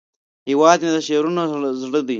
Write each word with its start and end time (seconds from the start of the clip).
هیواد 0.49 0.79
مې 0.83 0.89
د 0.95 0.97
شعرونو 1.07 1.41
زړه 1.81 1.99
دی 2.07 2.09